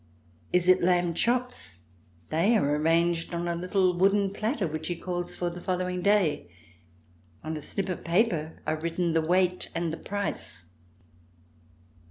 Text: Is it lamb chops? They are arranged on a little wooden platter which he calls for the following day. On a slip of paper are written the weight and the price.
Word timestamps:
Is 0.51 0.67
it 0.67 0.81
lamb 0.81 1.13
chops? 1.13 1.81
They 2.29 2.57
are 2.57 2.75
arranged 2.75 3.35
on 3.35 3.47
a 3.47 3.53
little 3.55 3.95
wooden 3.95 4.33
platter 4.33 4.65
which 4.67 4.87
he 4.87 4.95
calls 4.95 5.35
for 5.35 5.51
the 5.51 5.61
following 5.61 6.01
day. 6.01 6.49
On 7.43 7.55
a 7.55 7.61
slip 7.61 7.87
of 7.87 8.03
paper 8.03 8.59
are 8.65 8.79
written 8.79 9.13
the 9.13 9.21
weight 9.21 9.69
and 9.75 9.93
the 9.93 9.97
price. 9.97 10.65